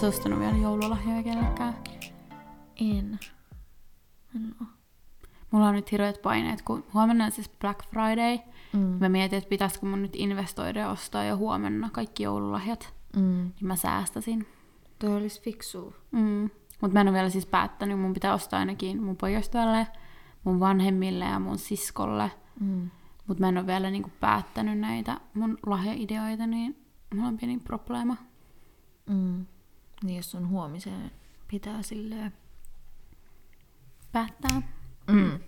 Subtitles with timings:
[0.00, 1.74] Oletko ostanut vielä joululahjoja kenellekään?
[2.80, 3.18] En.
[4.36, 4.66] En oo.
[5.50, 8.38] Mulla on nyt hirveät paineet, kun huomenna on siis Black Friday.
[8.72, 8.78] Mm.
[8.80, 12.94] Mä mietin, että pitäisikö mun nyt investoida ja ostaa jo huomenna kaikki joululahjat.
[13.16, 13.22] Mm.
[13.42, 14.46] Niin mä säästäsin.
[14.98, 15.92] Toi olisi fiksua.
[16.10, 16.50] Mm.
[16.80, 19.86] Mutta mä en ole vielä siis päättänyt, mun pitää ostaa ainakin mun pojoistyölle,
[20.44, 22.30] mun vanhemmille ja mun siskolle.
[22.60, 22.90] Mm.
[23.26, 26.76] Mutta mä en ole vielä niinku päättänyt näitä mun lahjaideoita, niin
[27.14, 28.16] mulla on pieni probleema.
[29.06, 29.46] Mm.
[30.04, 31.10] Niin jos on huomiseen
[31.50, 32.32] pitää silleen...
[34.12, 34.62] Päättää.
[35.10, 35.38] Mm.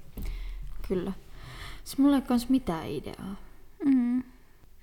[0.88, 1.12] Kyllä.
[1.84, 3.36] Siis mulla ei kans mitään ideaa.
[3.84, 4.22] Mm.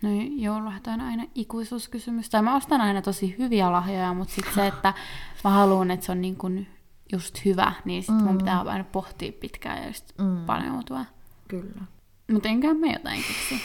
[0.02, 2.30] No joululahjat on aina ikuisuuskysymys.
[2.30, 4.94] Tai mä ostan aina tosi hyviä lahjoja, mutta sitten se, että
[5.44, 6.66] mä haluan, että se on niin kun
[7.12, 8.24] just hyvä, niin sit mm.
[8.24, 10.46] mun pitää aina pohtia pitkään ja just Mm.
[10.46, 11.06] paneutua.
[11.48, 11.82] Kyllä.
[12.32, 13.62] Mutta enköhän mä jotain keksi.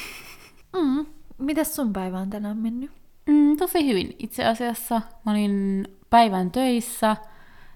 [0.77, 1.07] Mm.
[1.39, 2.91] Mitäs sun päivä on tänään mennyt?
[3.27, 4.17] Mm, tosi hyvin.
[4.19, 7.17] Itse asiassa mä olin päivän töissä.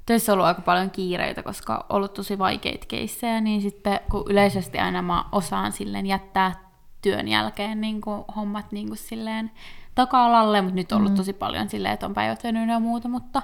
[0.06, 4.24] Töissä on ollut aika paljon kiireitä, koska on ollut tosi vaikeita keissejä, niin sitten kun
[4.28, 6.68] yleisesti aina mä osaan silleen jättää
[7.02, 9.50] työn jälkeen niin kuin hommat niin kuin silleen
[9.94, 13.42] taka-alalle, mutta nyt on ollut tosi paljon silleen, että on päivät venynyt ja muuta, mutta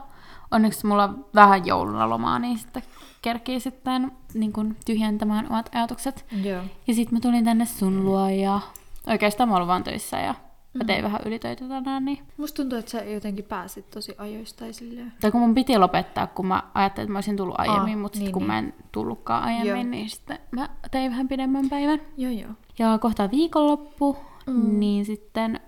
[0.50, 2.82] onneksi mulla on vähän jouluna lomaa, niin sitten
[3.22, 6.27] kerkii sitten niin kuin tyhjentämään omat ajatukset.
[6.42, 6.62] Joo.
[6.86, 8.60] Ja sitten mä tulin tänne sun luo ja
[9.06, 10.34] oikeastaan mä olin vaan töissä ja
[10.75, 15.12] mä tein vähän ylitöitä tänään, niin Musta tuntuu, että sä jotenkin pääsit tosi ajoista silleen.
[15.20, 18.33] tai kun mun piti lopettaa, kun mä ajattelin, että mä olisin tullut aiemmin, mutta niin,
[18.33, 18.47] kun niin.
[18.47, 19.83] mä en tullutkaan aiemmin, Joo.
[19.91, 22.00] niin sitten mä tein vähän pidemmän päivän.
[22.16, 22.50] Joo, joo.
[22.78, 24.16] Ja kohta viikonloppu,
[24.47, 24.78] Mm.
[24.81, 25.61] niin sitten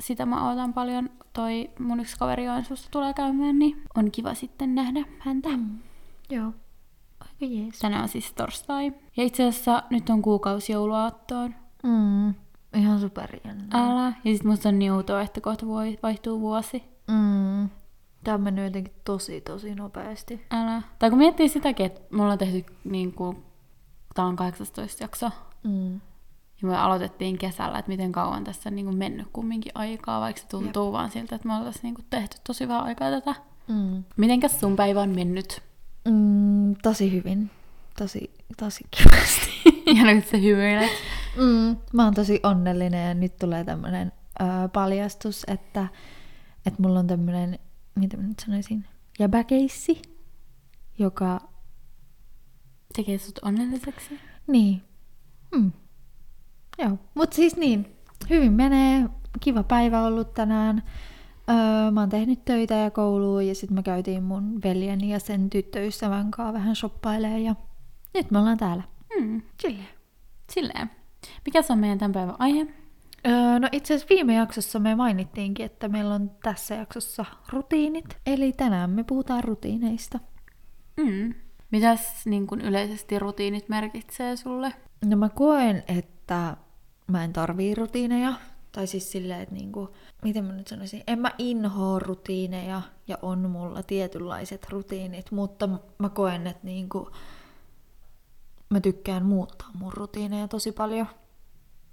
[0.00, 1.10] sitä mä odotan paljon.
[1.32, 5.48] Toi mun yksi kaveri Joensuusta tulee käymään, niin on kiva sitten nähdä häntä.
[5.48, 5.78] Mm.
[6.30, 6.52] Joo.
[7.20, 7.78] Aika jees.
[7.78, 8.92] Tänään on siis torstai.
[9.16, 11.54] Ja itse asiassa nyt on kuukausi jouluaattoon.
[11.82, 12.34] Mm.
[12.74, 13.66] Ihan superjännää.
[13.72, 14.12] Älä.
[14.24, 16.82] Ja sit musta on niin outoa, että kohta voi vaihtuu vuosi.
[17.10, 17.68] Mm.
[18.24, 20.46] Tää on mennyt jotenkin tosi, tosi nopeasti.
[20.50, 20.82] Älä.
[20.98, 23.36] Tai kun miettii sitäkin, että mulla on tehty niin kuin,
[24.14, 25.30] tää on 18 jakso.
[25.64, 25.94] Mm.
[26.62, 30.42] Ja me aloitettiin kesällä, että miten kauan tässä on niin kuin mennyt kumminkin aikaa, vaikka
[30.42, 30.92] se tuntuu Jep.
[30.92, 33.34] vaan siltä, että me oltaisiin niin kuin tehty tosi vähän aikaa tätä.
[33.68, 34.04] Mm.
[34.16, 35.62] Mitenkäs sun päivä on mennyt?
[36.08, 37.50] Mm, tosi hyvin.
[37.98, 39.50] Tosi, tosi kivasti.
[39.98, 40.90] Ja nyt se hymyilet.
[41.36, 45.88] Mm, mä oon tosi onnellinen ja nyt tulee tämmönen ö, paljastus, että,
[46.66, 47.58] että mulla on tämmönen,
[47.94, 48.86] mitä mä nyt sanoisin,
[49.18, 50.02] jäbäkeissi,
[50.98, 51.40] joka,
[52.96, 54.20] Tekee sut onnelliseksi.
[54.46, 54.82] niin,
[55.54, 55.72] mm.
[56.78, 57.96] joo, mut siis niin,
[58.30, 59.08] hyvin menee,
[59.40, 60.82] kiva päivä ollut tänään.
[61.50, 65.50] Öö, mä oon tehnyt töitä ja koulua ja sitten me käytiin mun veljeni ja sen
[65.50, 67.54] tyttöystävän kanssa vähän shoppailemaan ja
[68.14, 68.82] nyt me ollaan täällä.
[69.18, 69.42] Hmm.
[69.62, 69.88] Silleen.
[70.52, 70.90] Silleen.
[71.46, 72.66] Mikä se on meidän tämän päivän aihe?
[73.26, 78.16] Öö, no itse asiassa viime jaksossa me mainittiinkin, että meillä on tässä jaksossa rutiinit.
[78.26, 80.18] Eli tänään me puhutaan rutiineista.
[80.96, 81.34] Mm.
[81.70, 84.72] Mitäs niin kun yleisesti rutiinit merkitsee sulle?
[85.04, 86.56] No mä koen, että
[87.06, 88.32] mä en tarvii rutiineja.
[88.72, 89.88] Tai siis silleen, että niinku,
[90.22, 96.08] miten mä nyt sanoisin, en mä inhoa rutiineja ja on mulla tietynlaiset rutiinit, mutta mä
[96.08, 97.10] koen, että niinku,
[98.70, 101.06] mä tykkään muuttaa mun rutiineja tosi paljon.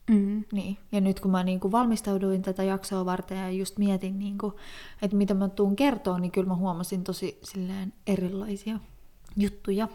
[0.09, 0.43] Mm.
[0.51, 4.53] Niin, ja nyt kun mä niinku valmistauduin tätä jaksoa varten ja just mietin, niinku,
[5.01, 8.79] että mitä mä tuun kertoa, niin kyllä mä huomasin tosi silleen erilaisia
[9.37, 9.87] juttuja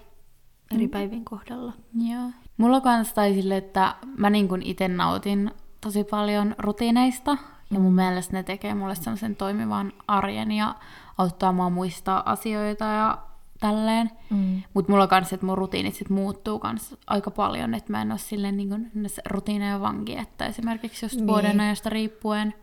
[0.75, 1.73] eri päivien kohdalla.
[2.09, 2.31] Joo.
[2.57, 5.51] Mulla kans tai sille, että mä niin kun itse nautin
[5.81, 7.37] tosi paljon rutiineista.
[7.71, 10.75] Ja mun mielestä ne tekee mulle sellaisen toimivan arjen ja
[11.19, 13.19] auttaa mua muistaa asioita ja
[13.63, 14.11] tälleen.
[14.31, 14.63] Mm.
[14.75, 18.19] Mutta mulla kans, että mun rutiinit sit muuttuu kans aika paljon, että mä en ole
[18.19, 18.91] silleen niin kuin
[19.31, 21.27] rutiineja vanki, että esimerkiksi just Niin.
[21.27, 22.55] vuoden ajasta riippuen,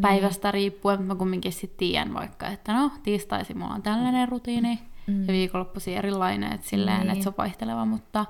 [0.00, 5.20] päivästä riippuen, mä kumminkin sit tiedän vaikka, että no tiistaisin mulla on tällainen rutiini Mm.
[5.20, 7.10] ja viikonloppuisin erilainen, että silleen, Niin.
[7.10, 8.26] että se on vaihteleva, mutta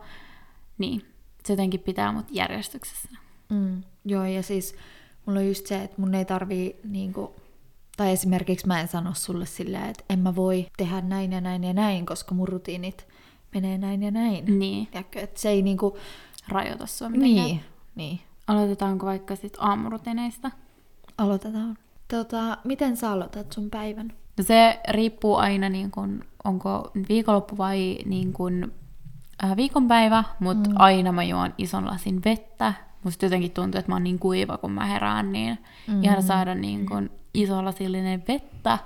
[0.78, 1.04] niin,
[1.44, 3.08] se jotenkin pitää mut järjestyksessä.
[3.48, 3.82] Mm.
[4.04, 4.74] Joo, ja siis
[5.26, 7.34] mulla on just se, että mun ei tarvii niinku,
[8.00, 11.64] tai esimerkiksi mä en sano sulle silleen, että en mä voi tehdä näin ja näin
[11.64, 13.06] ja näin, koska mun rutiinit
[13.54, 14.58] menee näin ja näin.
[14.58, 15.98] Niin, Tiedätkö, että se ei niinku,
[16.48, 17.46] rajoita sua mitenkään.
[17.46, 17.60] niin,
[17.94, 20.50] niin, Aloitetaanko vaikka sit aamurutiineista?
[21.18, 21.78] aloitetaan.
[22.08, 24.12] Tota, miten sä aloitat sun päivän?
[24.38, 28.72] No se riippuu aina, niin kun, onko viikonloppu vai niin kun,
[29.44, 30.76] äh, viikonpäivä, mutta mm.
[30.78, 32.74] aina mä juon ison lasin vettä.
[33.04, 35.58] Musta jotenkin tuntuu, että mä oon niin kuiva, kun mä herään, niin
[35.88, 36.04] mm.
[36.04, 38.78] ihan saada niin kun, iso lasillinen vettä.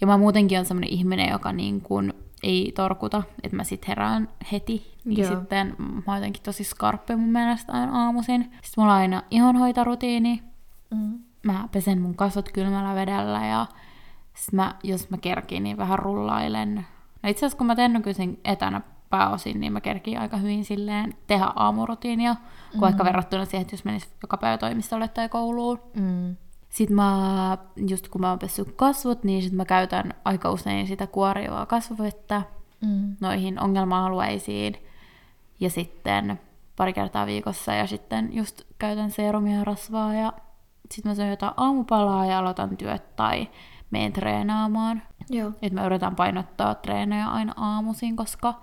[0.00, 4.28] Ja mä muutenkin on semmoinen ihminen, joka niin kun, ei torkuta, että mä sit herään
[4.52, 4.94] heti.
[5.04, 5.34] Niin Joo.
[5.34, 8.42] sitten mä oon jotenkin tosi skarppi mun mielestä aina aamuisin.
[8.42, 10.42] Sitten mulla on aina ihonhoitorutiini,
[10.90, 11.18] Mm.
[11.42, 13.66] mä pesen mun kasvot kylmällä vedellä ja
[14.52, 16.86] mä, jos mä kerkin, niin vähän rullailen.
[17.22, 18.80] No itse asiassa kun mä teen nykyisin etänä
[19.10, 22.36] pääosin, niin mä kerkin aika hyvin silleen tehdä aamurutiinia,
[22.70, 22.88] kun mm.
[22.88, 25.80] ehkä verrattuna siihen, että jos menis joka päivä toimistolle tai kouluun.
[25.94, 26.36] Mm.
[26.68, 27.58] Sitten mä,
[27.88, 32.42] just kun mä oon pessyt kasvot, niin sit mä käytän aika usein sitä kuorivaa kasvovettä
[32.80, 33.16] Mm.
[33.20, 34.74] noihin ongelma-alueisiin.
[35.60, 36.40] Ja sitten
[36.76, 40.32] pari kertaa viikossa ja sitten just käytän serumia ja rasvaa ja
[40.90, 43.48] sitten mä syön jotain aamupalaa ja aloitan työt tai
[43.90, 45.02] meen treenaamaan.
[45.30, 45.52] Joo.
[45.62, 48.54] Et mä yritän painottaa treenejä aina aamuisin, koska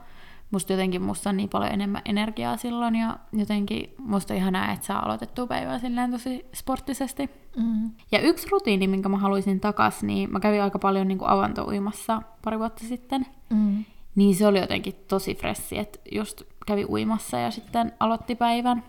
[0.53, 4.85] musta jotenkin musta on niin paljon enemmän energiaa silloin ja jotenkin musta on ihanaa, että
[4.85, 7.29] saa aloitettua päivää silleen tosi sporttisesti.
[7.57, 7.91] Mm.
[8.11, 12.59] Ja yksi rutiini, minkä mä haluaisin takas, niin mä kävin aika paljon niin avantouimassa pari
[12.59, 13.25] vuotta sitten.
[13.49, 13.85] Mm.
[14.15, 18.83] Niin se oli jotenkin tosi fressi, että just kävi uimassa ja sitten aloitti päivän.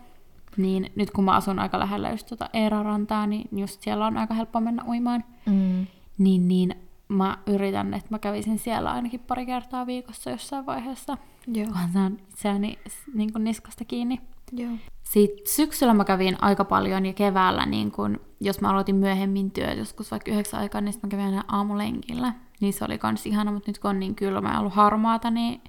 [0.57, 4.35] Niin nyt kun mä asun aika lähellä just tuota Eerarantaa, niin just siellä on aika
[4.35, 5.25] helppo mennä uimaan.
[5.47, 5.87] Mm.
[6.19, 6.75] Niin, niin
[7.09, 11.19] mä yritän, että mä kävisin siellä ainakin pari kertaa viikossa jossain vaiheessa.
[11.47, 11.67] Joo.
[11.67, 12.79] Kunhan saan itseäni
[13.15, 14.21] niin kuin niskasta kiinni.
[14.53, 14.73] Joo.
[15.03, 19.79] Sitten syksyllä mä kävin aika paljon ja keväällä, niin kun, jos mä aloitin myöhemmin työt,
[19.79, 22.33] joskus vaikka yhdeksän aikaa, niin mä kävin aina aamulenkillä.
[22.61, 25.61] Niin se oli kans ihana, mutta nyt kun on niin kylmä ja ollut harmaata, niin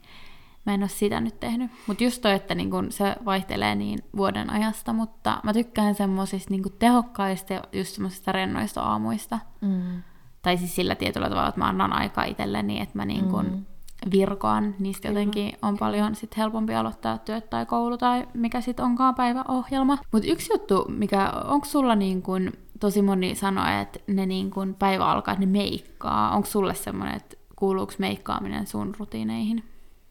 [0.65, 1.71] mä en ole sitä nyt tehnyt.
[1.87, 6.51] Mutta just toi, että niin kun se vaihtelee niin vuoden ajasta, mutta mä tykkään semmosista
[6.51, 9.39] niin tehokkaista ja just semmosista rennoista aamuista.
[9.61, 10.03] Mm.
[10.41, 13.65] Tai siis sillä tietyllä tavalla, että mä annan aikaa itselleni, että mä niin kun Mm.
[14.11, 14.75] Virkoan.
[14.79, 19.97] Niistä jotenkin on paljon sit helpompi aloittaa työt tai koulu tai mikä sitten onkaan päiväohjelma.
[20.11, 24.75] Mutta yksi juttu, mikä onko sulla niin kun, tosi moni sanoo, että ne niin kun
[24.79, 26.35] päivä alkaa, että ne meikkaa.
[26.35, 29.63] Onko sulle semmoinen, että kuuluuko meikkaaminen sun rutiineihin?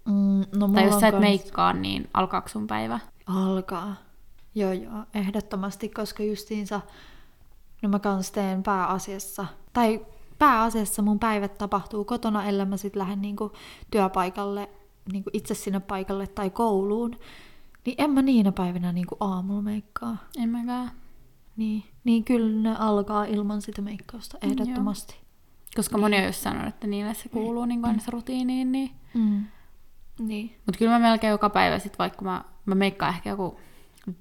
[0.05, 3.01] Mm, no tai jos sä et kans- meikkaa, niin alkaako sun päivä?
[3.27, 3.95] Alkaa.
[4.55, 6.81] Joo, joo, ehdottomasti, koska justiinsa,
[7.83, 10.07] no mä kans teen pääasiassa, tai
[10.39, 13.53] pääasiassa mun päivät tapahtuu kotona, ellei mä sit lähden niinku
[13.91, 14.69] työpaikalle,
[15.13, 17.17] niinku itse sinne paikalle tai kouluun,
[17.87, 20.17] niin en mä niinä päivinä niinku aamulla meikkaa.
[20.39, 20.91] En mäkään.
[21.57, 25.17] Niin, niin kyllä ne alkaa ilman sitä meikkausta, Mm, ehdottomasti.
[25.77, 29.45] Koska moni on just sanonut, että niille se kuuluu niin aina se rutiiniin, niin Mm.
[30.19, 30.57] Niin.
[30.67, 33.61] Mutta kyllä mä melkein joka päivä sit, vaikka mä, mä meikkaan ehkä joku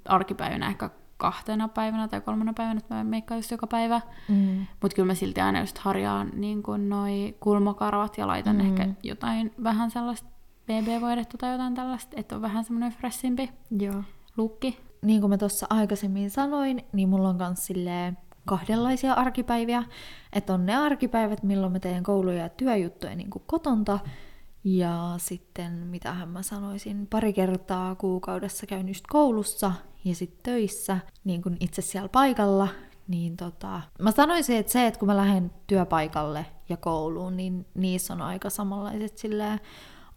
[0.06, 0.89] arkipäivänä ehkä
[1.23, 4.01] kahtena päivänä tai kolmena päivänä, että mä meikkaan just joka päivä.
[4.29, 4.65] Mm.
[4.81, 8.61] Mutta kyllä mä silti aina just harjaan niin kun noi kulmakarvat ja laitan Mm.
[8.65, 10.29] ehkä jotain vähän sellaista
[10.65, 13.49] BB-voidetta tai jotain tällaista, että on vähän semmoinen fressimpi
[13.79, 14.03] Joo.
[14.37, 14.79] lukki.
[15.01, 19.83] niin kuin mä tuossa aikaisemmin sanoin, niin mulla on myös silleen kahdenlaisia arkipäiviä.
[20.33, 23.99] Että on ne arkipäivät, milloin mä teen kouluja ja työjuttuja niin kuin kotonta.
[24.63, 29.71] Ja sitten, mitähän mä sanoisin, pari kertaa kuukaudessa käyn just koulussa
[30.05, 32.67] ja sitten töissä, niin kuin itse siellä paikalla.
[33.07, 38.13] Niin tota, mä sanoisin, että se, että kun mä lähden työpaikalle ja kouluun, niin niissä
[38.13, 39.59] on aika samanlaiset silleen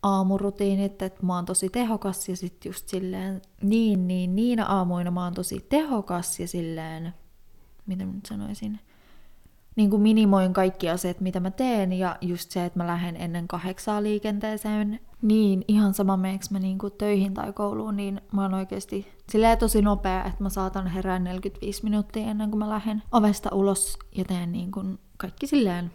[0.03, 5.25] aamurutiinit, että mä oon tosi tehokas ja sitten just silleen, niin, niin, niinä aamuina mä
[5.25, 7.15] oon tosi tehokas ja silleen,
[7.87, 8.81] mitä mä nyt sanoisin,
[9.77, 13.49] niin kuin minimoin kaikki asiat, mitä mä teen, ja just se, että mä lähden ennen
[13.49, 19.13] kahdeksaa liikenteeseen, niin ihan sama meneekö mä niin töihin tai kouluun, niin mä oon oikeasti
[19.31, 23.99] silleen tosi nopea, että mä saatan herää 45 minuuttia ennen kuin mä lähden ovesta ulos,
[24.17, 25.91] ja teen niin kuin kaikki silleen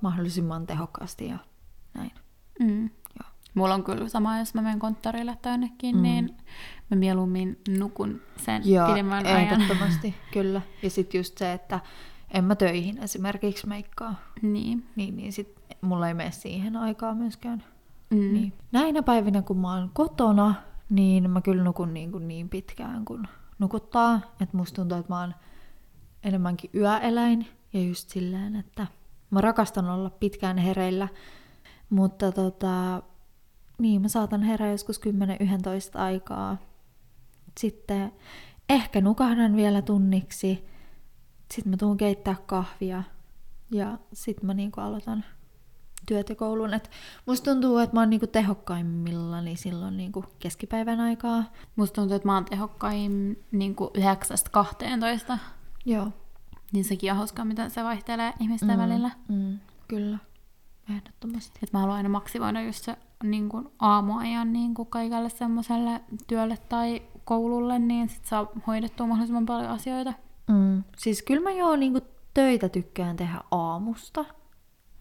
[0.00, 1.38] mahdollisimman tehokkaasti ja
[1.94, 2.10] näin.
[2.60, 2.82] Mm.
[2.82, 3.30] Joo.
[3.54, 5.98] Mulla on kyllä sama, jos mä menen konttorille tai jonnekin, Mm.
[5.98, 6.02] mm.
[6.02, 6.36] niin
[6.90, 9.40] mä mieluummin nukun sen Joo, pidemmän ajan.
[9.40, 10.62] ehdottomasti, kyllä.
[10.82, 11.80] Ja sitten just se, että
[12.30, 14.86] en mä töihin esimerkiksi meikkaa, niin.
[14.96, 17.64] niin, niin sit mulla ei mene siihen aikaa myöskään.
[18.10, 18.32] Mm.
[18.32, 18.52] Niin.
[18.72, 20.54] Näinä päivinä, kun mä oon kotona,
[20.90, 24.20] niin mä kyllä nukun niin, kuin niin pitkään, kun nukuttaa.
[24.40, 25.34] Että musta tuntuu, että mä oon
[26.22, 27.46] enemmänkin yöeläin.
[27.72, 28.86] Ja just silleen, että
[29.30, 31.08] mä rakastan olla pitkään hereillä.
[31.90, 33.02] Mutta tota,
[33.78, 35.00] niin mä saatan herää joskus
[35.96, 36.56] 10-11 aikaa.
[37.58, 38.12] Sitten
[38.68, 40.66] ehkä nukahdan vielä tunniksi.
[41.54, 43.02] Sitten mä tuun keittää kahvia.
[43.70, 45.24] Ja sitten mä niinku aloitan
[46.06, 46.74] työt ja koulun.
[46.74, 46.90] Et
[47.26, 51.44] musta tuntuu, että mä oon niinku tehokkaimmillani silloin niinku keskipäivän aikaa.
[51.76, 53.76] Musta tuntuu, että mä oon tehokkain niin
[55.34, 55.38] 9-12.
[55.84, 56.08] Joo.
[56.72, 58.78] Niin sekin on hauskaa, miten se vaihtelee ihmisten mm.
[58.78, 59.10] välillä.
[59.28, 59.58] Mm,
[59.88, 60.18] kyllä.
[60.90, 61.60] Ehdottomasti.
[61.62, 67.02] Et mä haluan aina maksimoida just se niin kuin aamuajan niin kaikelle semmoiselle työlle tai
[67.24, 70.12] koululle, niin sit saa hoidettua mahdollisimman paljon asioita.
[70.48, 70.82] Mm.
[70.96, 72.00] Siis kyllä mä joo niinku
[72.34, 74.24] töitä tykkään tehdä aamusta.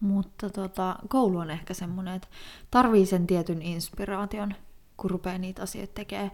[0.05, 2.27] Mutta tota, koulu on ehkä semmoinen, että
[2.71, 4.53] tarvii sen tietyn inspiraation,
[4.97, 6.31] kun rupeaa niitä asioita tekemään.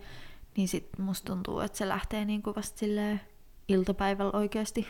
[0.58, 3.22] Niin sit musta tuntuu, että se lähtee niinku vasta silleen
[3.68, 4.88] iltapäivällä oikeasti.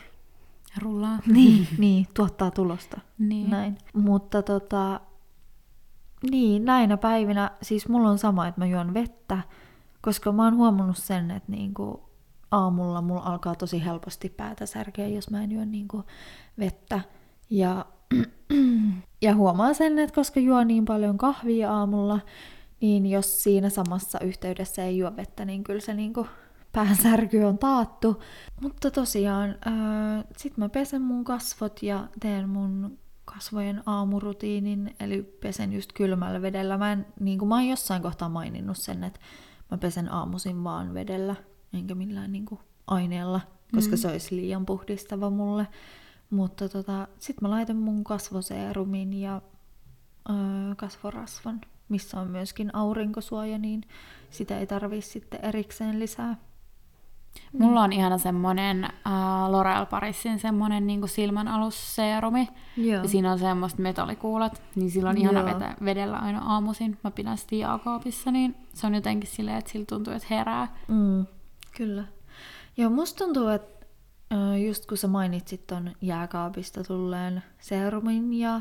[0.78, 1.18] Rullaa.
[1.26, 3.00] Niin, niin, tuottaa tulosta.
[3.18, 3.50] Niin.
[3.50, 3.78] Näin.
[3.94, 5.00] Mutta tota,
[6.30, 9.38] niin, näinä päivinä, siis mulla on sama, että mä juon vettä,
[10.00, 12.12] koska mä oon huomannut sen, että niinku
[12.50, 16.04] aamulla mulla alkaa tosi helposti päätä särkeä, jos mä en juo niinku
[16.58, 17.00] vettä.
[17.50, 17.86] Ja,
[19.22, 22.20] ja huomaan sen, että koska juo niin paljon kahvia aamulla,
[22.80, 26.26] niin jos siinä samassa yhteydessä ei juo vettä, niin kyllä se niinku
[26.72, 28.22] päänsärky on taattu.
[28.60, 35.72] Mutta tosiaan, äh, sit mä pesen mun kasvot ja teen mun kasvojen aamurutiinin, eli pesen
[35.72, 36.78] just kylmällä vedellä.
[36.78, 39.20] Mä, en, niin kuin mä oon jossain kohtaa maininnut sen, että
[39.70, 41.36] mä pesen aamuisin vaan vedellä,
[41.72, 43.40] enkä millään niin kuin aineella,
[43.74, 43.98] koska mm.
[43.98, 45.66] se olisi liian puhdistava mulle.
[46.32, 49.42] Mutta tota, sit mä laitan mun kasvoseerumin ja
[50.30, 50.36] öö,
[50.76, 53.82] kasvorasvan, missä on myöskin aurinkosuoja, niin
[54.30, 56.36] sitä ei tarvii sitten erikseen lisää.
[57.58, 58.90] Mulla on ihana semmonen äh,
[59.48, 62.48] L'Oreal Parisin semmonen niinku silmän alusseerumi.
[62.76, 63.02] Joo.
[63.02, 66.98] Ja siinä on semmoista metallikuulat, niin sillä on ihana vetä, vedellä aina aamuisin.
[67.04, 70.76] Mä pidän sitä jääkaapissa, niin se on jotenkin silleen, että sillä tuntuu, että herää.
[70.88, 71.26] Mm,
[71.76, 72.04] kyllä.
[72.76, 73.71] Joo, musta tuntuu, että
[74.66, 78.60] just kun sä mainitsit ton jääkaapista tulleen serumin ja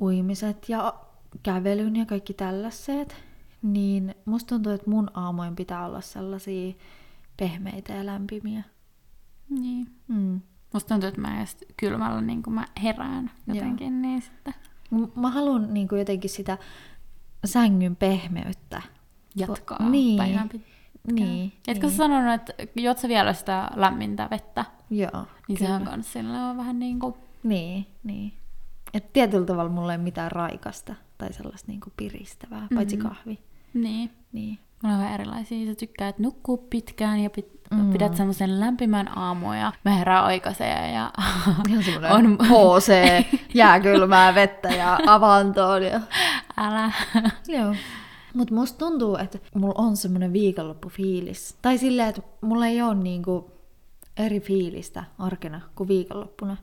[0.00, 0.94] uimiset ja
[1.42, 3.16] kävelyn ja kaikki tällaiset,
[3.62, 6.74] niin musta tuntuu, että mun aamoin pitää olla sellaisia
[7.36, 8.62] pehmeitä ja lämpimiä.
[9.48, 9.86] Niin.
[10.08, 10.40] Mm.
[10.72, 14.54] Musta tuntuu, että mä just kylmällä niin kun mä herään jotenkin, niin sitten
[15.16, 16.58] Mä haluan niin jotenkin sitä
[17.44, 18.82] sängyn pehmeyttä.
[19.36, 20.16] jatkaa Niin.
[20.16, 20.75] päivän pitkään.
[21.12, 21.52] Niin.
[21.68, 21.90] Etkö niin.
[21.90, 24.64] sä sanonut, että juot sä vielä sitä lämmintä vettä?
[24.90, 25.10] Joo.
[25.12, 25.58] Niin kyllä.
[25.58, 27.14] sehän kans sillä on vähän niin kuin...
[27.42, 28.32] Niin, niin.
[28.94, 32.76] Et tietyllä tavalla mulla ei ole mitään raikasta tai sellaista niinku piristävää, mm-hmm.
[32.76, 33.38] paitsi kahvi.
[33.74, 34.10] Niin.
[34.32, 34.58] Niin.
[34.82, 35.66] Mulla on vähän erilaisia.
[35.66, 37.92] Sä tykkäät nukkua pitkään ja pit, Mm.
[37.92, 41.12] pidät semmoisen lämpimän aamun ja mä herään aikaiseen ja
[42.14, 42.38] on...
[42.42, 42.92] HC,
[43.54, 45.82] jääkylmää vettä ja avantoon.
[45.82, 46.00] Ja...
[46.56, 46.92] Älä.
[47.48, 47.74] Joo.
[48.36, 51.58] Mutta musta tuntuu, että mulla on semmoinen viikonloppufiilis.
[51.62, 53.50] Tai silleen, että mulla ei ole niinku
[54.16, 56.56] eri fiilistä arkena kuin viikonloppuna,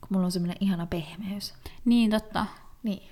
[0.00, 1.54] kun mulla on semmoinen ihana pehmeys.
[1.84, 2.46] Niin, totta.
[2.82, 3.02] Niin.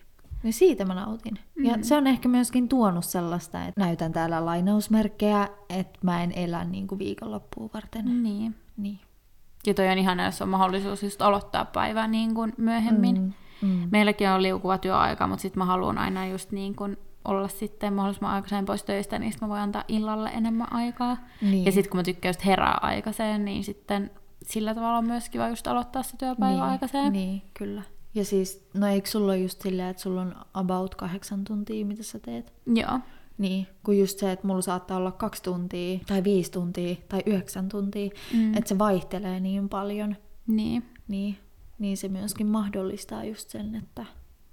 [0.42, 1.38] Niin siitä mä nautin.
[1.54, 1.64] Mm.
[1.64, 6.64] Ja se on ehkä myöskin tuonut sellaista, että näytän täällä lainausmerkkejä, että mä en elä
[6.64, 8.22] niinku viikonloppuun varten.
[8.22, 8.54] Niin.
[8.76, 9.00] Niin.
[9.66, 13.20] Ja toi on ihana, jos on mahdollisuus just aloittaa päivää niin kuin myöhemmin.
[13.20, 13.32] Mm.
[13.62, 13.88] Mm.
[13.92, 18.32] Meilläkin on liukuva työaika, mutta sitten mä haluan aina just niin kuin olla sitten mahdollisimman
[18.32, 21.16] aikaiseen pois töistä, niin sit mä voin antaa illalle enemmän aikaa.
[21.42, 21.64] Niin.
[21.64, 24.10] Ja sitten kun mä tykkään just herää aikaiseen, niin sitten
[24.42, 27.12] sillä tavalla on myös kiva just aloittaa se työpäivä niin, aikaiseen.
[27.12, 27.82] Niin, kyllä.
[28.14, 32.02] Ja siis, no eikö sulla ole just silleen, että sulla on about kahdeksan tuntia, mitä
[32.02, 32.52] sä teet?
[32.74, 33.00] Joo.
[33.38, 37.68] Niin, kun just se, että mulla saattaa olla kaksi tuntia, tai viisi tuntia, tai yhdeksän
[37.68, 38.54] tuntia, Mm.
[38.56, 40.16] että se vaihtelee niin paljon,
[40.46, 40.84] Niin.
[41.08, 41.38] niin,
[41.78, 44.04] niin se myöskin mahdollistaa just sen, että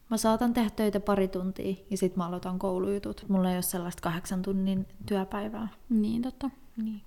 [0.09, 3.25] mä saatan tehdä töitä pari tuntia, ja sit mä aloitan koulujutut.
[3.29, 5.67] Mulla ei ole sellaista kahdeksan tunnin työpäivää.
[5.89, 6.49] Niin, totta.
[6.77, 7.01] Niin,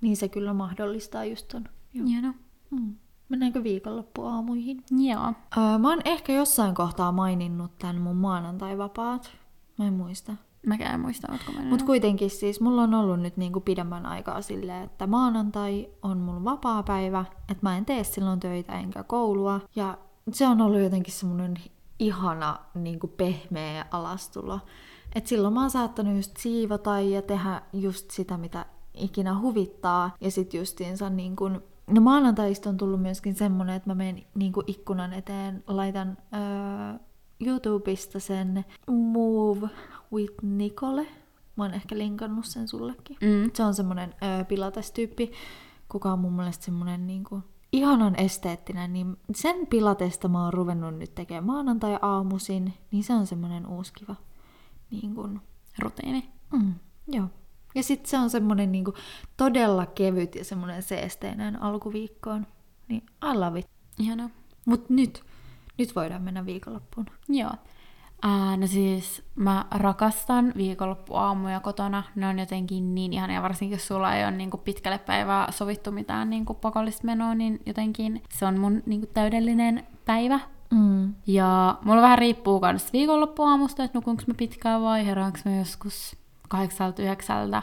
[0.00, 1.64] niin se kyllä mahdollistaa just ton.
[1.94, 2.06] Joo.
[2.06, 2.34] Hieno.
[2.70, 2.94] Mm.
[3.28, 4.84] Mennäänkö viikonloppuaamuihin?
[4.90, 5.32] Joo.
[5.56, 9.30] Öö, mä oon ehkä jossain kohtaa maininnut tän mun maanantai-vapaat.
[9.78, 10.32] Mä en muista.
[10.66, 11.70] Mäkään en muista, ootko mennyt.
[11.70, 16.44] Mutta kuitenkin siis mulla on ollut nyt niinku pidemmän aikaa silleen, että maanantai on mun
[16.44, 19.60] vapaa päivä, että mä en tee silloin töitä enkä koulua.
[19.76, 19.98] Ja
[20.32, 21.54] se on ollut jotenkin semmonen
[22.02, 24.60] ihana niinku pehmeä alastulo.
[25.14, 30.16] Et silloin mä oon saattanut just siivota ja tehdä just sitä, mitä ikinä huvittaa.
[30.20, 34.52] Ja sit justiinsa niin kun, no maanantaista on tullut myöskin semmonen, että mä menen niin
[34.66, 36.98] ikkunan eteen, laitan öö,
[37.46, 39.68] YouTubesta sen Move
[40.12, 41.06] with Nicole.
[41.56, 43.16] Mä oon ehkä linkannut sen sullekin.
[43.20, 43.50] Mm.
[43.54, 45.32] Se on semmonen öö, pilates-tyyppi,
[45.88, 47.42] kuka on mun mielestä semmonen niinku
[47.72, 53.66] ihanan esteettinen, niin sen pilatesta mä oon ruvennut nyt tekemään maanantai-aamuisin, niin se on semmonen
[53.66, 54.16] uusi kiva
[54.92, 55.40] niin kun,
[55.78, 56.30] Rutiini.
[56.52, 56.74] Mm,
[57.08, 57.26] joo.
[57.74, 58.94] Ja sitten se on semmoinen niinku
[59.36, 62.46] todella kevyt ja semmoinen seesteinen alkuviikkoon.
[62.88, 63.02] Niin
[63.32, 63.66] I love it.
[63.98, 64.30] Ihanaa.
[64.66, 65.24] Mut nyt,
[65.78, 67.06] nyt voidaan mennä viikonloppuun.
[67.28, 67.50] Joo.
[68.22, 72.02] Ää, no siis mä rakastan viikonloppuaamuja kotona.
[72.14, 76.30] Ne on jotenkin niin ihania, varsinkin jos sulla ei ole niin pitkälle päivää sovittu mitään
[76.30, 80.40] niin pakollista menoa, niin jotenkin se on mun niin täydellinen päivä.
[80.70, 81.14] Mm.
[81.26, 86.16] Ja mulla vähän riippuu kans viikonloppuaamusta, että nukunko mä pitkään vai heräänkö mä joskus
[86.48, 87.62] kahdeksalta yhdeksältä.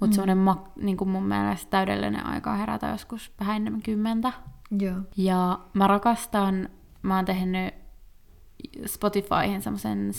[0.00, 0.12] Mutta mm.
[0.12, 4.32] semmonen ma- niin kuin mun mielestä täydellinen aika herätä joskus vähän enemmän kymmentä.
[4.80, 4.96] Joo.
[5.16, 6.68] Ja mä rakastan,
[7.02, 7.79] mä oon tehnyt
[8.86, 10.12] Spotifyhin semmoisen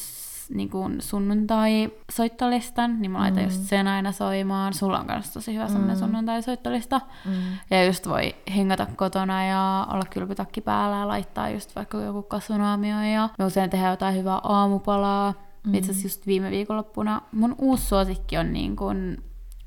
[0.54, 3.50] niin kuin sunnuntai-soittolistan, niin mä laitan mm.
[3.50, 4.74] just sen aina soimaan.
[4.74, 6.00] Sulla on myös tosi hyvä semmoinen mm.
[6.00, 7.02] sunnuntai-soittolista.
[7.26, 7.34] Mm.
[7.72, 13.02] Ja just voi hengata kotona ja olla kylpytakki päällä ja laittaa just vaikka joku kasvunaamio.
[13.02, 15.34] Ja me usein tehdään jotain hyvää aamupalaa.
[15.64, 15.74] Mm.
[15.74, 19.24] Itse asiassa just viime viikonloppuna mun uusi suosikki on niin kuin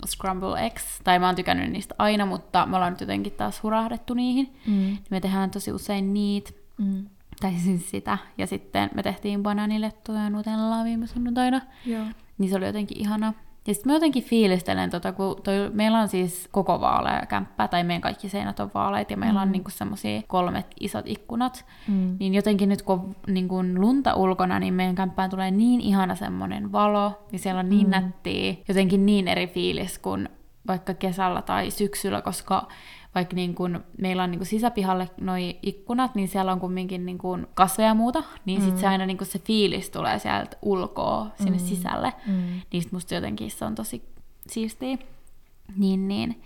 [0.06, 4.14] Scramble Eggs, tai mä oon tykännyt niistä aina, mutta me ollaan nyt jotenkin taas hurahdettu
[4.14, 4.56] niihin.
[4.66, 4.96] Mm.
[5.10, 6.50] Me tehdään tosi usein niitä.
[6.78, 7.06] Mm
[7.40, 8.18] tai siis sitä.
[8.38, 11.60] Ja sitten me tehtiin banaanilettuja ja nutellaa viime sunnuntaina.
[11.86, 12.04] Joo.
[12.38, 13.32] Niin se oli jotenkin ihana.
[13.66, 17.84] Ja sitten mä jotenkin fiilistelen, tota, kun toi, meillä on siis koko vaalea kämppä, tai
[17.84, 19.42] meidän kaikki seinät on vaaleet, ja meillä mm.
[19.42, 21.64] on niinku semmoisia kolmet isot ikkunat.
[21.88, 22.16] Mm.
[22.20, 26.72] Niin jotenkin nyt kun on niinku lunta ulkona, niin meidän kämppään tulee niin ihana semmoinen
[26.72, 27.90] valo, ja siellä on niin mm.
[27.90, 30.28] nättiä, jotenkin niin eri fiilis kuin
[30.66, 32.68] vaikka kesällä tai syksyllä, koska
[33.14, 37.18] vaikka niin kun meillä on niin kun sisäpihalle noi ikkunat, niin siellä on kumminkin niin
[37.18, 38.64] kun kasveja ja muuta, niin mm.
[38.64, 41.64] sitten se aina niin kun se fiilis tulee sieltä ulkoa sinne mm.
[41.64, 42.12] sisälle.
[42.26, 42.60] Mm.
[42.72, 44.02] Niin sit musta jotenkin se on tosi
[44.46, 44.98] siistiä.
[45.76, 46.42] Niin, niin.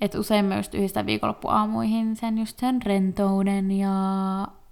[0.00, 3.92] Että usein myös yhdistän viikonloppuaamuihin sen just sen rentouden ja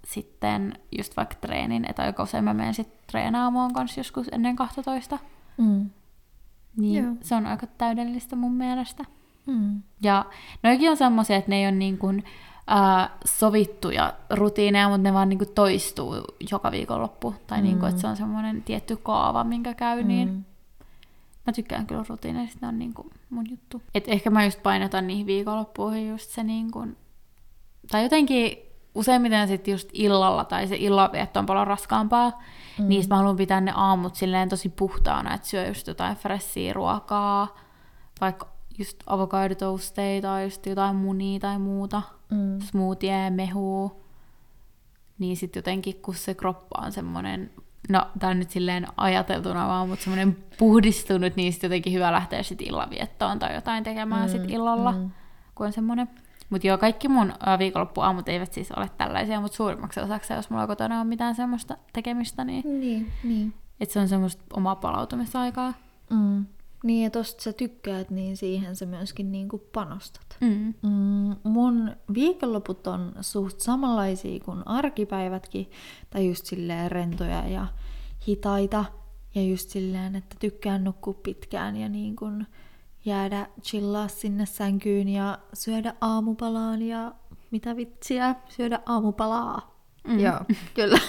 [0.05, 5.19] sitten just vaikka treenin, että aika usein mä menen sitten treenaamaan kanssa joskus ennen 12.
[5.57, 5.89] Mm.
[6.77, 7.15] Niin Joo.
[7.21, 9.03] se on aika täydellistä mun mielestä.
[9.45, 9.81] Mm.
[10.01, 10.25] Ja
[10.63, 12.23] noikin on semmoisia, että ne ei ole niin kuin,
[12.67, 16.15] ää, sovittuja rutiineja, mutta ne vaan niin kuin toistuu
[16.51, 17.35] joka viikonloppu.
[17.47, 17.63] Tai mm.
[17.63, 20.07] niin kuin, että se on semmoinen tietty kaava, minkä käy, mm.
[20.07, 20.45] niin
[21.47, 23.81] mä tykkään kyllä rutiineista, ne on niin kuin mun juttu.
[23.95, 26.97] Et ehkä mä just painotan niihin viikonloppuihin just se niin kuin,
[27.91, 28.57] tai jotenkin
[28.95, 32.41] useimmiten sitten just illalla tai se illanvietto on paljon raskaampaa,
[32.79, 32.87] mm.
[32.87, 37.57] niin mä haluan pitää ne aamut silleen tosi puhtaana, että syö just jotain fressiä ruokaa,
[38.21, 38.47] vaikka
[38.77, 42.59] just avokadotousteita tai just jotain munia tai muuta, mm.
[42.59, 43.95] smoothie, mehua,
[45.19, 47.51] niin sitten jotenkin kun se kroppa on semmoinen,
[47.89, 52.43] no tää on nyt silleen ajateltuna vaan, mutta semmoinen puhdistunut, niin sitten jotenkin hyvä lähteä
[52.43, 54.31] sitten illanviettoon tai jotain tekemään mm.
[54.31, 55.11] sitten illalla, mm.
[55.55, 56.09] kun on semmoinen.
[56.49, 61.01] Mutta joo, kaikki mun viikonloppuaamut eivät siis ole tällaisia, mutta suurimmaksi osaksi, jos mulla kotona
[61.01, 63.53] on mitään semmoista tekemistä, niin, niin, niin.
[63.79, 65.73] että se on semmoista omaa palautumisaikaa.
[66.09, 66.45] Mm.
[66.83, 70.37] Niin, ja tosta sä tykkäät, niin siihen sä myöskin niin kuin panostat.
[70.41, 70.73] Mm.
[70.81, 75.71] Mm, mun viikonloput on suht samanlaisia kuin arkipäivätkin,
[76.09, 77.67] tai just silleen rentoja ja
[78.27, 78.85] hitaita,
[79.35, 82.47] ja just silleen, että tykkään nukkua pitkään ja niin kuin
[83.05, 87.11] jäädä chillaa sinne sänkyyn ja syödä aamupalaan ja
[87.51, 89.85] mitä vitsiä, syödä aamupalaa.
[90.07, 90.19] Mm.
[90.19, 90.39] Joo,
[90.75, 90.99] kyllä.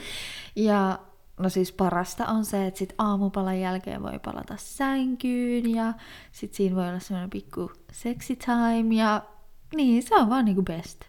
[0.56, 0.98] ja
[1.40, 5.94] No siis parasta on se, että sit aamupalan jälkeen voi palata sänkyyn ja
[6.32, 9.22] sit siinä voi olla semmoinen pikku sexy time ja
[9.74, 11.04] niin, se on vaan niinku best.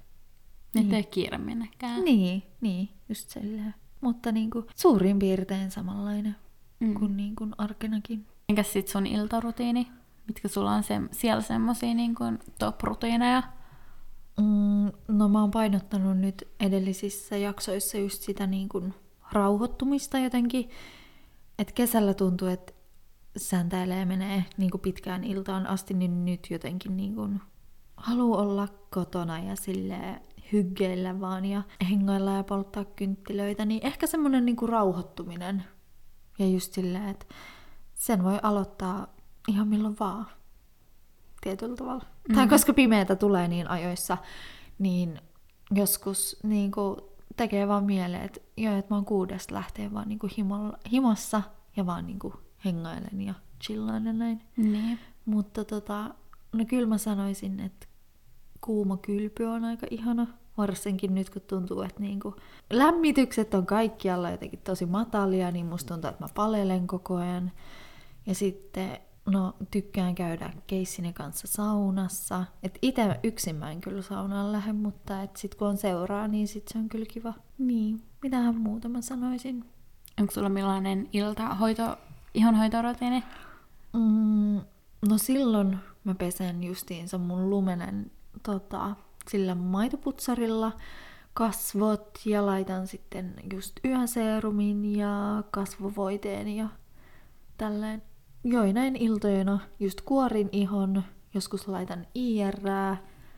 [0.73, 0.85] Niin.
[0.85, 2.03] Ettei kiire minnekään.
[2.03, 3.75] Niin, niin, just silleen.
[4.01, 6.35] Mutta niinku suurin piirtein samanlainen
[6.79, 6.93] mm.
[6.93, 8.27] kuin niinku arkenakin.
[8.49, 9.87] Enkäs sit sun iltarutiini?
[10.31, 12.23] Mitkä sulla on se, siellä semmosia niinku
[12.59, 13.43] top-rutiineja?
[14.39, 18.93] Mm, no mä oon painottanut nyt edellisissä jaksoissa just sitä niin kuin
[19.31, 20.69] rauhoittumista jotenkin.
[21.59, 22.73] Et kesällä tuntuu, että
[23.37, 27.41] sääntäilee menee niin kuin pitkään iltaan asti, niin nyt jotenkin niin kuin
[27.97, 34.45] haluaa olla kotona ja sille hyggeillä vaan ja hengailla ja polttaa kynttilöitä, niin ehkä semmoinen
[34.45, 35.63] niin kuin rauhoittuminen.
[36.39, 37.25] Ja just silleen, että
[37.93, 40.25] sen voi aloittaa ihan milloin vaan.
[41.41, 42.03] Tietyllä tavalla.
[42.03, 42.35] Mm-hmm.
[42.35, 44.17] Tai koska pimeätä tulee niin ajoissa,
[44.79, 45.19] niin
[45.71, 46.97] joskus niin kuin
[47.37, 51.41] tekee vaan mieleen, että joo, että mä oon kuudesta lähtee vaan niinku himolla, himossa
[51.75, 52.33] ja vaan niinku
[52.65, 54.41] hengailen ja chillaan ja näin.
[54.57, 54.99] Niin.
[55.25, 56.09] Mutta tota,
[56.53, 57.87] no kyllä mä sanoisin, että
[58.61, 60.27] kuuma kylpy on aika ihana.
[60.57, 62.35] Varsinkin nyt, kun tuntuu, että niinku
[62.69, 67.51] lämmitykset on kaikkialla jotenkin tosi matalia, niin musta tuntuu, että mä palelen koko ajan.
[68.25, 72.45] Ja sitten No, tykkään käydä keissini kanssa saunassa.
[72.63, 76.47] Et itse yksin mä en kyllä saunaan lähde, mutta et sit kun on seuraa, niin
[76.47, 77.33] sit se on kyllä kiva.
[77.57, 79.65] Niin, mitähän muuta mä sanoisin?
[80.19, 81.97] Onko sulla millainen iltahoito,
[82.33, 83.23] ihonhoitorutiini?
[83.93, 84.61] Mm,
[85.09, 88.11] no silloin mä pesen justiinsa mun lumenen
[88.43, 88.95] tota,
[89.29, 90.71] sillä maitoputsarilla
[91.33, 96.67] kasvot ja laitan sitten just yöseerumin ja kasvovoiteen ja
[97.57, 98.03] tälleen
[98.43, 102.55] joinain iltoina just kuorin ihon, joskus laitan IR,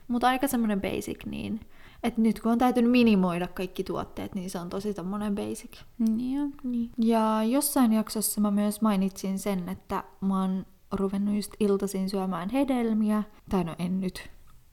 [0.08, 1.60] mutta aika semmonen basic niin.
[2.02, 5.76] Että nyt kun on täytynyt minimoida kaikki tuotteet, niin se on tosi tommonen basic.
[5.98, 6.54] Niin.
[6.62, 6.90] niin.
[6.98, 13.22] Ja jossain jaksossa mä myös mainitsin sen, että mä oon ruvennut just iltaisin syömään hedelmiä.
[13.48, 14.30] Tai no en nyt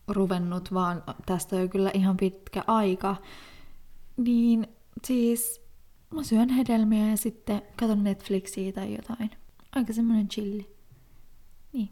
[0.07, 3.15] ruvennut, vaan tästä on kyllä ihan pitkä aika.
[4.17, 4.67] Niin
[5.07, 5.61] siis
[6.13, 9.31] mä syön hedelmiä ja sitten katon Netflixiä tai jotain.
[9.75, 10.75] Aika semmoinen chilli.
[11.73, 11.89] Niin.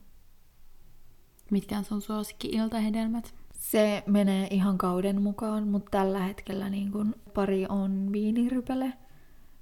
[1.52, 3.34] Mitkä on sun suosikki-iltahedelmät?
[3.54, 8.94] Se menee ihan kauden mukaan, mutta tällä hetkellä niin kun pari on viinirypäle.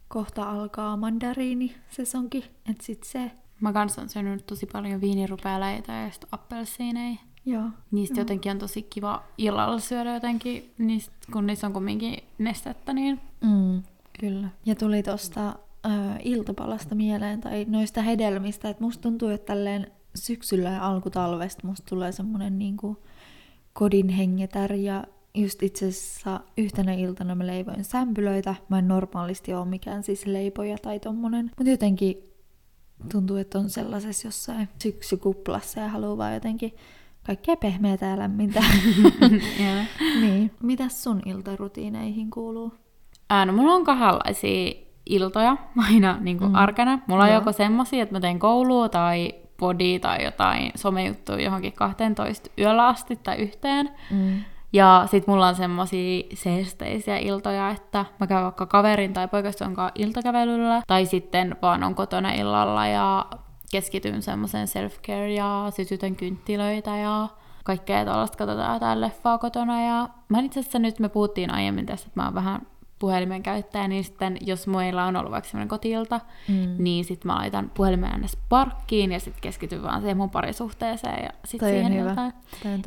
[0.08, 3.32] Kohta alkaa mandariini sesonki, et sit se.
[3.60, 7.18] Mä kanssa on syönyt tosi paljon viinirupealeita ja sitten appelsiineja.
[7.46, 7.64] Joo.
[7.92, 8.22] Niistä Joo.
[8.22, 13.84] jotenkin on tosi kiva illalla syödä jotenkin, niistä, kun niissä on kumminkin nestettä, niin Mm,
[14.20, 14.50] kyllä.
[14.66, 15.92] Ja tuli tuosta äh,
[16.24, 22.12] iltapalasta mieleen tai noista hedelmistä, että musta tuntuu, että tälleen syksyllä ja alkutalvesta musta tulee
[22.12, 22.98] semmonen niinku
[23.74, 25.04] kodin hengetär ja
[25.36, 28.56] just itse asiassa yhtenä iltana mä leivoin sämpylöitä.
[28.70, 32.24] Mä en normaalisti ole mikään siis leipoja tai tommonen, mutta jotenkin
[33.12, 36.74] tuntuu, että on sellaisessa jossain syksykuplassa ja haluaa vaan jotenkin
[37.26, 38.64] kaikkea pehmeätä ja lämmintä.
[40.22, 40.52] Niin.
[40.64, 42.74] Mitäs sun iltarutiineihin kuuluu?
[43.30, 46.56] Ää, no mulla on kahdenlaisia iltoja aina niin kuin Mm.
[46.56, 47.00] arkana.
[47.08, 47.40] Mulla on Joo.
[47.40, 53.16] joko semmosia, että mä teen koulua tai podi tai jotain somejuttuja johonkin 12 yöllä asti
[53.16, 53.90] tai yhteen.
[54.12, 54.40] Mm.
[54.74, 59.92] Ja sit mulla on semmosia seesteisiä iltoja, että mä käyn vaikka kaverin tai poikaston kanssa
[59.96, 63.26] iltakävelyllä, tai sitten vaan on kotona illalla ja
[63.72, 67.28] keskityn semmoiseen self-care ja sytytän kynttilöitä ja
[67.64, 69.82] kaikkea tällaista, katsotaan jotain leffaa kotona.
[69.82, 72.62] Ja mä itse asiassa nyt me puhuttiin aiemmin tästä, että mä oon vähän
[73.00, 76.76] puhelimen käyttäjä, niin sitten jos meillä on ollut vaikka semmoinen kotiilta, Mm.
[76.78, 81.30] niin sitten mä laitan puhelimen aina parkkiin ja sitten keskityn vaan siihen mun parisuhteeseen ja
[81.46, 82.10] sitten siihen hyvä.
[82.10, 82.34] iltaan.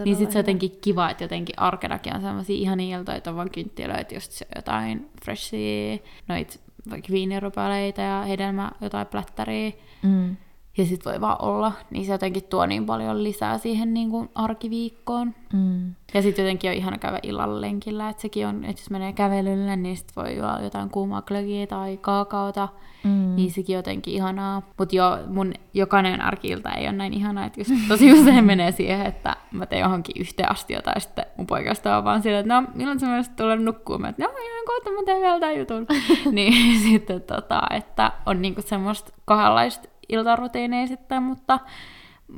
[0.05, 3.37] Niin sit se on jotenkin kiva, että jotenkin arkenakin on sellaisia ihania iltoja, että on
[3.37, 9.73] vaan kynttilöitä, just se jotain freshia, noit vaikka viinirupaleita ja hedelmä, jotain plättäriä.
[10.03, 10.37] Mm.
[10.78, 14.30] Ja sit voi vaan olla, niin se jotenkin tuo niin paljon lisää siihen niin kuin
[14.35, 15.35] arkiviikkoon.
[15.52, 15.94] Mm.
[16.14, 19.76] Ja sitten jotenkin on ihana käydä illalla lenkillä, että sekin on, että jos menee kävelylle,
[19.76, 22.68] niin sit voi juoda jotain kuumaa glögiä tai kaakaota,
[23.04, 23.37] Mm.
[23.37, 24.62] niin sekin jotenkin ihanaa.
[24.78, 29.06] Mutta jo mun jokainen arkiilta ei ole näin ihanaa, että just tosi usein menee siihen,
[29.06, 32.68] että mä teen johonkin yhteen astiota ja sitten mun poikasta on vaan sillä, että no
[32.74, 33.98] milloin sä myös tulla nukkuu?
[33.98, 35.87] Mä, että no ihan kohta mä teen vielä tämän jutun.
[36.33, 41.59] niin sitten tota, että on niinku semmoista kahdenlaista iltarutiineja sitten, mutta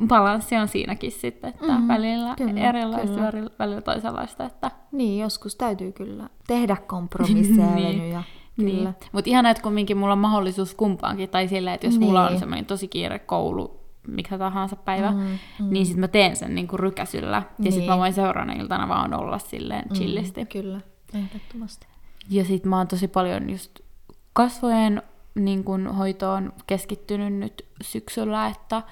[0.07, 3.51] balanssi on siinäkin sitten, että Mhm, mm, välillä kyllä, erilaista, kyllä.
[3.59, 8.23] välillä, toisenlaista, että Niin, joskus täytyy kyllä tehdä kompromisseja ja
[8.57, 8.71] Niin.
[8.77, 8.91] Kyllä.
[8.91, 9.11] Niin.
[9.13, 12.09] Mutta ihana, että kumminkin mulla on mahdollisuus kumpaankin, tai silleen, että jos niin.
[12.09, 12.39] mulla on Niin.
[12.39, 15.65] semmoinen tosi kiire koulu, mikä tahansa päivä, Mm, mm, mm.
[15.65, 15.71] mm.
[15.73, 17.37] niin sitten mä teen sen niinku rykäsyllä.
[17.37, 17.73] Ja Niin.
[17.73, 20.41] sitten mä voin seuraavana iltana vaan olla silleen chillisti.
[20.41, 20.81] Mm, kyllä,
[21.15, 21.87] ehdottomasti.
[22.31, 23.81] Ja sitten mä oon tosi paljon just
[24.33, 25.03] kasvojen
[25.35, 28.83] niin kun, hoitoon keskittynyt nyt syksyllä, että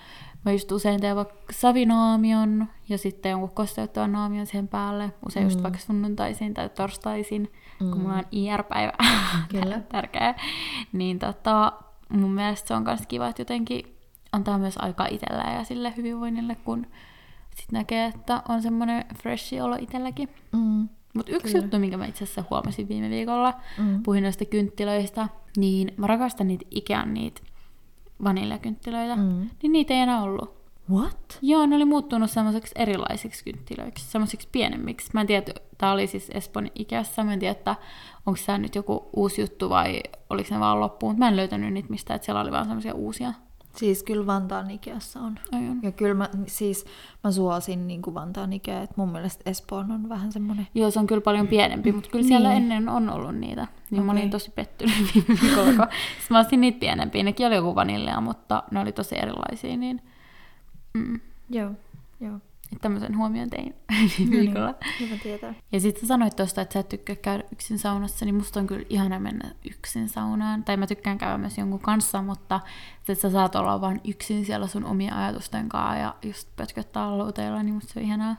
[0.44, 5.12] mä just usein teen vaikka savinaamion ja sitten jonkun kosteuttavan naamion siihen päälle.
[5.26, 5.62] Usein just Mm.
[5.62, 7.90] vaikka sunnuntaisin tai torstaisin, Mm.
[7.90, 8.92] kun mulla on IR-päivä.
[9.52, 9.80] Kyllä.
[9.80, 10.34] Tärkeä.
[10.92, 11.72] Niin tota,
[12.08, 13.96] mun mielestä se on myös kiva, että jotenkin
[14.32, 16.86] antaa myös aikaa itselleen ja sille hyvinvoinnille, kun
[17.56, 20.28] sit näkee, että on semmoinen freshi olo itselläkin.
[20.52, 20.88] Mm.
[21.14, 21.64] Mutta yksi Kyllä.
[21.64, 24.02] juttu, minkä mä itse asiassa huomasin viime viikolla, Mm.
[24.02, 27.40] puhuin noista kynttilöistä, niin mä rakastan niitä Ikean niitä
[28.24, 29.50] vaniljakynttilöitä, mm.
[29.62, 30.60] Niin niitä ei enää ollut.
[30.90, 31.38] What?
[31.42, 35.10] Joo, ne oli muuttunut semmoiseksi erilaisiksi kynttilöiksi, semmoisiksi pienemmiksi.
[35.14, 37.76] Mä en tiedä, tää oli siis Espoon Ikeassa, mä en tiedä, että
[38.26, 41.18] onko tämä nyt joku uusi juttu vai oliko ne vaan loppuun.
[41.18, 43.32] Mä en löytänyt niitä mistään, että siellä oli vaan semmoisia uusia.
[43.76, 45.38] Siis kyllä Vantaan Ikeassa on.
[45.52, 45.80] Ai on.
[45.82, 46.84] Ja kyllä mä, siis
[47.24, 50.66] mä suosin niin kuin Vantaan Ikea, että mun mielestä Espoon on vähän semmoinen...
[50.74, 52.62] Joo, se on kyllä paljon pienempi, mutta kyllä siellä Niin.
[52.62, 53.66] ennen on ollut niitä.
[53.90, 54.20] Niin mä Okei.
[54.20, 55.72] olin tosi pettynyt viime viikolla,
[56.30, 57.22] mä ostin niitä pienempiä.
[57.22, 60.02] Nekin oli joku vanillia, mutta ne oli tosi erilaisia, niin
[60.94, 61.70] mm, Joo,
[62.20, 62.38] joo.
[62.80, 64.74] Tämmöisen huomioon tein No viikolla.
[64.98, 65.54] niin, hyvä tietää.
[65.72, 68.66] Ja sitten sä sanoit tuosta, että sä et tykkää käydä yksin saunassa, niin musta on
[68.66, 70.64] kyllä ihana mennä yksin saunaan.
[70.64, 72.60] Tai mä tykkään käydä myös jonkun kanssa, mutta
[73.02, 77.16] se, että sä saat olla vaan yksin siellä sun omia ajatusten kanssa ja just pötköttää
[77.18, 78.36] luuteilla, niin musta se on ihanaa.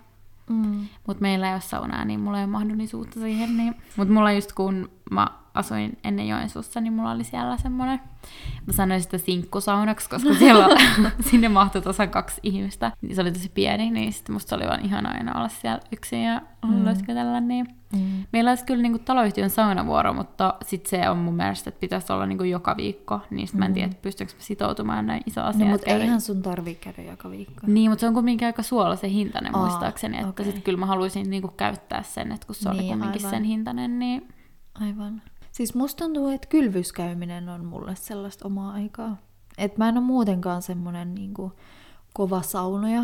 [0.50, 0.88] Mm.
[1.08, 3.58] Mutta meillä ei ole saunaa, niin mulla ei ole mahdollisuutta siihen.
[3.58, 3.76] Niin.
[3.98, 8.00] Mutta mulla just kun mä asuin ennen Joensuussa, niin mulla oli siellä semmoinen,
[8.68, 10.68] mä sanoin sitä sinkkusaunaksi, koska siellä
[11.30, 12.92] sinne mahtui tasan kaksi ihmistä.
[13.02, 16.24] Niin se oli tosi pieni, niin sitten musta oli vaan ihana aina olla siellä yksin
[16.24, 16.74] ja Mm.
[16.76, 17.48] mm.
[17.48, 18.24] niin Mm.
[18.34, 22.26] Meillä olisi kyllä niinku taloyhtiön saunavuoro, mutta sitten se on mun mielestä, että pitäisi olla
[22.26, 23.20] niinku joka viikko.
[23.30, 23.74] Niin sit mä en Mm.
[23.74, 25.66] tiedä, että pystyykö mä sitoutumaan näin iso asia.
[25.66, 27.62] No, mutta käydä- eihän sun tarvii käydä joka viikko.
[27.68, 30.18] Niin, mutta se on kumminkin aika suolaisen hintainen Aa, muistaakseni.
[30.18, 30.46] Että okei.
[30.46, 33.30] sitten kyllä mä haluaisin niinku käyttää sen, että kun se oli Niin, kumminkin aivan.
[33.30, 34.28] sen hintainen, niin
[34.82, 35.22] Aivan.
[35.62, 39.18] Siis musta tuntuu, että kylvyskäyminen on mulle sellaista omaa aikaa.
[39.58, 41.52] Et mä en ole muutenkaan semmonen niinku
[42.14, 43.04] kova saunoja.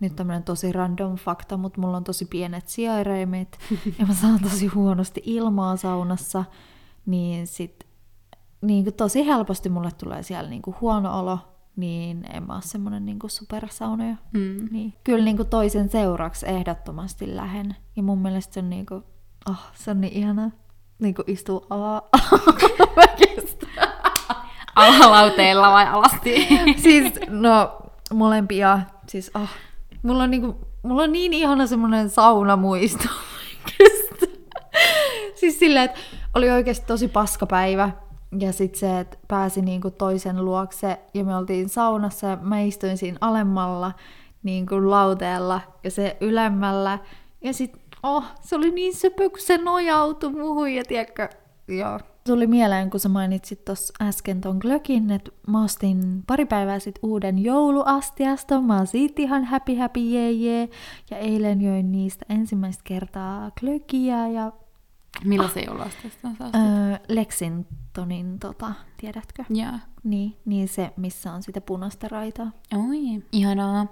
[0.00, 3.58] Nyt tämmönen tosi random fakta, mutta mulla on tosi pienet sijaireimet
[3.98, 6.44] ja mä saan tosi huonosti ilmaa saunassa.
[7.06, 7.86] Niin sit
[8.60, 11.38] niin tosi helposti mulle tulee siellä niin huono olo,
[11.76, 14.16] niin en mä ole semmoinen niin supersaunoja.
[14.32, 14.68] Mm.
[14.70, 14.94] Niin.
[15.04, 17.76] Kyllä niin toisen seuraksi ehdottomasti lähen.
[17.96, 19.04] Ja mun mielestä se on, niin kuin,
[19.50, 20.50] oh, se on niin ihanaa
[20.98, 22.02] niin kuin istuu ala
[24.76, 26.48] Alalauteilla vai alasti?
[26.82, 27.76] siis no
[28.14, 28.80] molempia.
[29.06, 29.48] Siis oh,
[30.02, 33.08] mulla on, niinku, mulla on niin ihana semmoinen saunamuisto.
[35.34, 35.98] siis silleen, että
[36.34, 37.90] oli oikeasti tosi paska päivä.
[38.38, 42.98] Ja sitten se, että pääsi niinku toisen luokse ja me oltiin saunassa ja mä istuin
[42.98, 43.92] siinä alemmalla
[44.42, 46.98] niinku lauteella ja se ylemmällä.
[47.40, 51.28] Ja sitten, oh, se oli niin söpö, kun se nojautui muuhun ja tiedätkö,
[51.68, 52.00] joo.
[52.26, 57.10] Tuli mieleen, kun sä mainitsit tuossa äsken ton glökin, että mä ostin pari päivää sitten
[57.10, 58.60] uuden jouluastiasta.
[58.60, 60.68] Mä oon siitä ihan happy happy jee jee.
[61.10, 64.52] Ja eilen join niistä ensimmäistä kertaa glökiä ja
[65.24, 66.60] Millaisen jouluasteesta sä ostit?
[66.60, 69.44] öö, Lexingtonin, tota, tiedätkö?
[69.50, 69.72] Joo.
[70.04, 72.50] Niin, niin se, missä on sitä punaista raitaa.
[72.74, 73.86] Oi, ihanaa.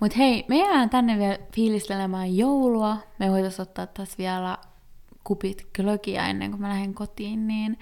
[0.00, 2.96] Mut hei, me jäädään tänne vielä fiilistelemään joulua.
[3.18, 4.58] Me voitais ottaa taas vielä
[5.24, 7.78] kupit glögiä ennen kuin mä lähden kotiin, niin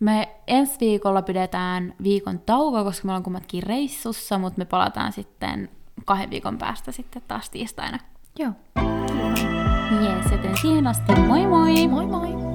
[0.00, 5.68] me ensi viikolla pidetään viikon tauko, koska me ollaan kummatkin reissussa, mutta me palataan sitten
[6.04, 7.98] kahden viikon päästä sitten taas tiistaina.
[8.38, 8.52] Joo.
[9.90, 11.88] Jees, joten siihen asti moi moi!
[11.88, 12.45] Moi moi!